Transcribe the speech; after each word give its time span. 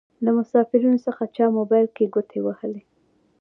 له 0.23 0.29
مسافرينو 0.37 1.03
څخه 1.07 1.23
چا 1.35 1.45
موبايل 1.57 1.87
کې 1.95 2.11
ګوتې 2.13 2.39
وهلې. 2.43 2.81